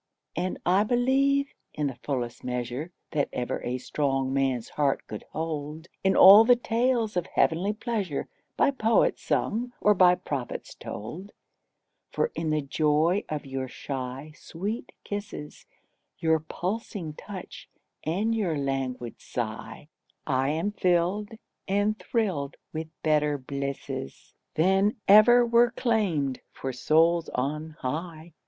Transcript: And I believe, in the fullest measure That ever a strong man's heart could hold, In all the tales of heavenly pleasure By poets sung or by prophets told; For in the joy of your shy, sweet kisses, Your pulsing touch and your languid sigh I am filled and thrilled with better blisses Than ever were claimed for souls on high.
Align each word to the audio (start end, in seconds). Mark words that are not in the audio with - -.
And 0.35 0.57
I 0.65 0.83
believe, 0.83 1.53
in 1.75 1.85
the 1.85 1.99
fullest 2.01 2.43
measure 2.43 2.91
That 3.11 3.29
ever 3.31 3.61
a 3.63 3.77
strong 3.77 4.33
man's 4.33 4.69
heart 4.69 5.05
could 5.05 5.23
hold, 5.29 5.89
In 6.03 6.15
all 6.17 6.43
the 6.43 6.55
tales 6.55 7.15
of 7.15 7.27
heavenly 7.27 7.71
pleasure 7.73 8.27
By 8.57 8.71
poets 8.71 9.21
sung 9.21 9.73
or 9.79 9.93
by 9.93 10.15
prophets 10.15 10.73
told; 10.73 11.33
For 12.09 12.31
in 12.33 12.49
the 12.49 12.63
joy 12.63 13.25
of 13.29 13.45
your 13.45 13.67
shy, 13.67 14.31
sweet 14.35 14.91
kisses, 15.03 15.67
Your 16.17 16.39
pulsing 16.39 17.13
touch 17.13 17.69
and 18.03 18.33
your 18.33 18.57
languid 18.57 19.21
sigh 19.21 19.87
I 20.25 20.49
am 20.49 20.71
filled 20.71 21.29
and 21.67 21.99
thrilled 21.99 22.57
with 22.73 22.87
better 23.03 23.37
blisses 23.37 24.33
Than 24.55 24.95
ever 25.07 25.45
were 25.45 25.69
claimed 25.69 26.39
for 26.51 26.73
souls 26.73 27.29
on 27.35 27.75
high. 27.81 28.33